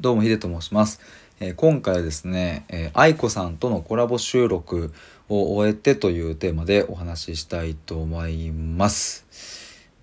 [0.00, 1.00] どうもヒデと申します、
[1.40, 4.92] えー今回はですね、えー愛子さんとのコラボ収録
[5.28, 9.26] を終えてというテーマでお話ししたいと思います。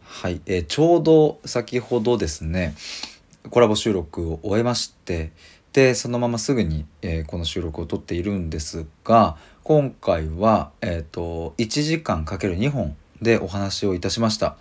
[0.03, 2.75] はい、えーちょうど先ほどですね
[3.49, 5.31] コラボ収録を終えまして
[5.71, 14.57] でそのまますぐに、えこの収録を撮っているんですが今回は、えー、と1時間かける2本でお話をいたしました。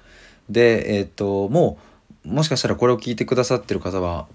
[0.49, 1.77] でえっ、とも
[2.25, 4.29] うもしかしたらこれを聞いてくださってる方は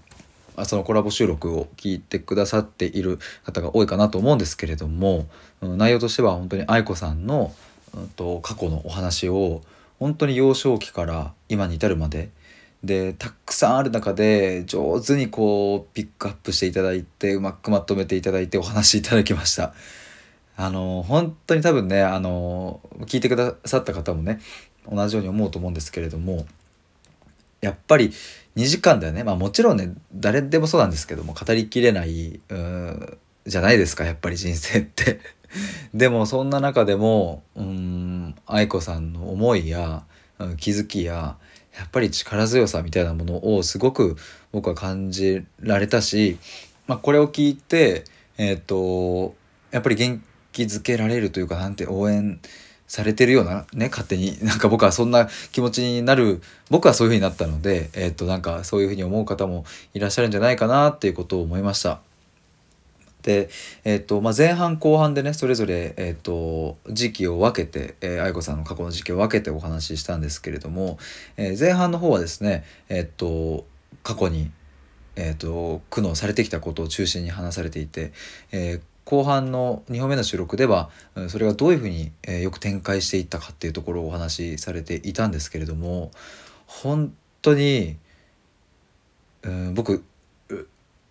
[0.64, 5.26] そのコラボ収録を聞いてくださっている方が多いかなと思うんですけれども、
[5.60, 7.52] 内容としては本当に愛子さんの、
[7.94, 9.62] うん、と過去のお話を
[9.98, 12.30] 本当に幼少期から今に至るまで
[12.82, 19.74] でたくさんある中で上手にこうピックアップしていただいてうまくまとめていただいてお話しいただきました。
[20.56, 24.40] あの本当に多分ねあの聞いてくださった方もね
[24.90, 26.46] 同じように思うと思うんですけれども
[27.60, 28.12] やっぱり
[28.56, 35.20] 2時間だよねまあもちろんね誰でもそうなんですけども語りきれないうんじゃないですかやっぱり人生って。
[35.94, 40.04] でもそんな中でもうん愛子さんの思いや
[40.56, 41.36] 気づきや
[41.76, 44.16] やっぱり力強さみたいなものをすごく
[44.52, 46.38] 僕は感じられたし、
[46.86, 48.04] まあ、これを聞いて
[48.38, 49.34] えっ、と
[49.70, 52.40] やっぱり元気づけられるというかなんて応援
[52.90, 62.00] されてるようなね勝手に なんか僕はそんな気持ちになる僕はそういう風になったのでえっ、となんかそういう風に思う方もいらっしゃるんじゃないかなっていうことを思いました。
[63.22, 63.48] で、
[63.84, 70.98] えっとまあ、前半後半でねそれぞれ、えっと時期を分けて、えー愛子さんの過去の時期を分けてお話ししたんですけれども、
[71.36, 73.66] え前半の方はですね、えっと
[74.02, 74.50] 過去に、
[75.14, 78.12] えっと苦悩されてきたことを中心に話されていて、
[78.50, 80.88] えー後半の2本目の収録では
[81.28, 86.12] それがどういうふうに、えよく展開していったかっていうところをお話しされていたんですけれども
[86.66, 87.96] 本当に、
[89.42, 90.04] うん、僕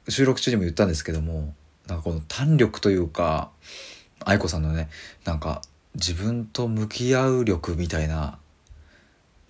[0.08, 1.54] 収録中にも言ったんですけども
[1.88, 3.52] なんかこの胆力というか
[4.24, 4.88] 愛子さんのね
[5.26, 5.62] なんか
[5.96, 8.40] 自分と向き合う力みたいな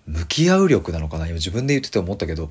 [0.06, 2.50] 向き合う力なのかな今自分で言ってて思ったけど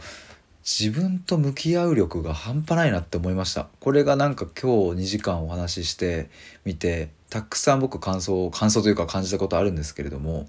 [0.63, 3.67] 自分と向き合う力が半端ないなって思いました。
[3.79, 6.29] これがなんか今日2時間お話しして
[6.65, 10.47] みてたくさん僕感想感想というか感じたことあるんですけれども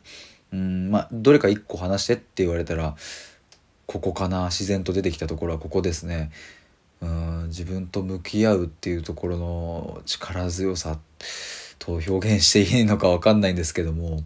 [0.52, 2.96] うんまあどれか1個話してって言われたら
[3.86, 6.30] ここかな自然と出てきたところはここですね。
[7.00, 10.98] うん自分と向き合うっていうところの力強さ
[11.78, 14.22] と表現していいのか分かんないんですけども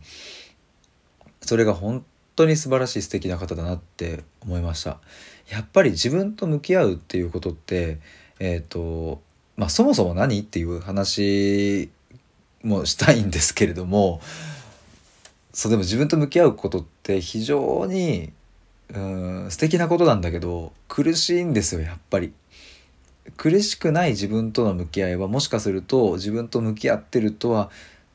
[1.41, 2.05] それが本
[2.37, 4.99] 当に素晴らしい素敵な方だなって思いました
[5.49, 7.99] やっぱり自分と向き合うっていうことって
[8.41, 9.21] えっ、と
[9.57, 11.91] まあそもそも何っていう話
[12.63, 14.21] もしたいんですけれども
[15.53, 18.33] そうでも自分と向き合うことって非常に
[18.93, 22.33] うん素敵なことなんだけど苦しいんですよやっぱり。
[23.39, 27.71] 苦しくない自分との向き合いはもしかすると自分と向き合ってるとは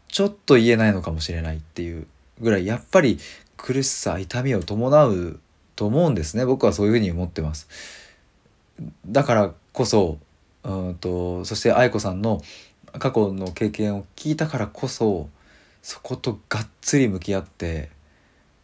[0.08, 2.06] ちょっと言えないのかもしれないっていう
[2.40, 3.19] ぐらいやっぱり
[3.62, 5.40] 苦しさ痛みを伴う
[5.75, 7.68] と思うんですね僕はそういうふうに思ってます。
[9.06, 10.18] だからこそ
[10.64, 12.42] うんとそして愛子さんの
[12.97, 15.30] 過去の経験を聞いたからこそ
[15.81, 17.90] そことがっつり向き合って、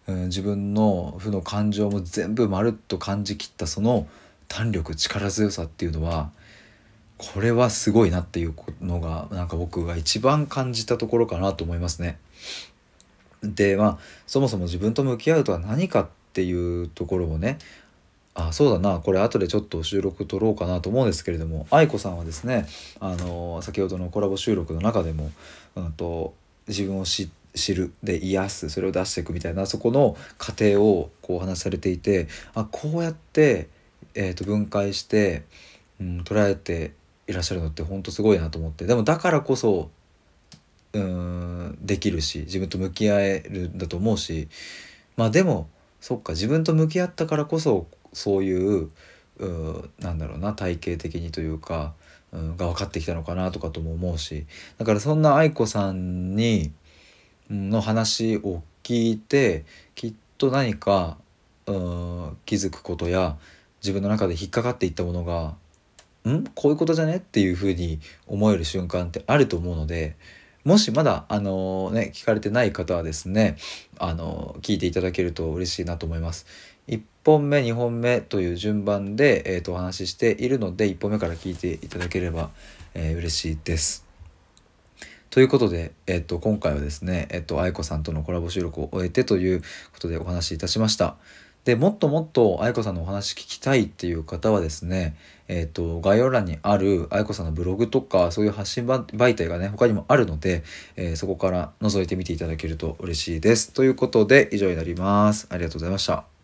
[0.08, 4.08] うん、自分の負の感情も全部まるっと感じきったその
[4.48, 6.32] 胆力力強さっていうのは
[7.18, 12.18] これはすごいなっていうのがなんか僕が一番感じたところかなと思いますね。
[13.54, 13.98] でまあ
[14.28, 17.58] そもそも自分と向き合うとは何かっていうところをね
[18.34, 22.68] あそうだなこれ後でちょっと収録撮ろうかなと思うんですけれども愛子さんはですね
[23.00, 25.32] あの先ほどのコラボ収録の中でも、
[25.76, 26.34] うん、と
[26.68, 27.30] 自分を知
[27.74, 33.70] るで癒すそれを出していくみたいなそこの過程をこう話されていてあこうやって、
[34.14, 35.44] えー、と分解して、
[36.02, 36.92] うん、捉えて
[37.28, 38.86] いらっしゃるのって本当すごいなと思って。
[38.86, 39.90] でもだからこそ
[40.94, 41.55] うん
[41.86, 44.48] できるし自分と向き合えるんだと思うし
[45.18, 45.70] まあでも
[46.00, 48.90] そっか自分と向き合ったからこそそういう
[49.40, 51.94] うなんだろうな体系的にというか、
[52.32, 54.46] うん、が分かってきたのかなとかとも思うし
[54.78, 56.72] だからそんな愛子さんに
[57.50, 61.18] の話を聞いてきっと何か
[61.68, 63.38] うん気づくことや
[63.82, 65.56] 自分の中で引っかかっていったものが
[66.30, 70.16] んこういうことじゃねっていうふうに思える瞬間ってあると思うので
[70.66, 73.56] もしまだあのね聞かれてない方はですね
[74.00, 76.48] あの聞いていただけると嬉しいなと思います。
[76.88, 82.50] 1本目2本目という順番で、えー、とお話ししているので1本目から聞いていただければ、
[82.94, 84.06] えー嬉しいです。
[85.30, 91.18] ということで、えっと、今回はですね、えっと、愛子さんとのコラボ収録を終えてということでお話しいたしました。
[91.66, 95.16] でもっともっと愛子さんのお話聞きたいっていう方はですね
[95.48, 100.64] えーと、概要欄にある愛子さんのブログとかそういう発信媒体がね他にもあるので、
[100.96, 103.72] えー、そこから覗いてみていただけると嬉しいです。
[103.72, 105.48] ということで以上になります。
[105.50, 106.35] ありがとうございました。